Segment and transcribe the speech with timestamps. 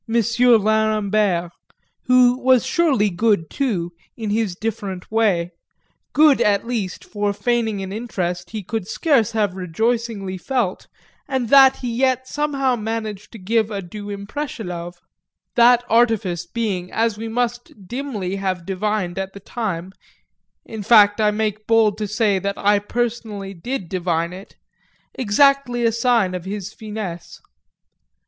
[0.09, 1.51] Lerambert
[2.05, 5.51] who was surely good too, in his different way;
[6.11, 10.87] good at least for feigning an interest he could scarce have rejoicingly felt
[11.27, 14.95] and that he yet somehow managed to give a due impression of:
[15.55, 19.91] that artifice being, as we must dimly have divined at the time
[20.65, 24.55] (in fact I make bold to say that I personally did divine it,)
[25.13, 27.39] exactly a sign of his finesse.